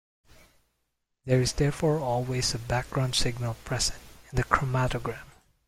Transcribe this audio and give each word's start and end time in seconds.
There 1.25 1.39
is 1.41 1.53
therefore 1.53 1.99
always 1.99 2.55
a 2.55 2.57
background 2.57 3.13
signal 3.13 3.53
present 3.63 3.99
in 4.31 4.37
the 4.37 4.43
chromatogram. 4.43 5.27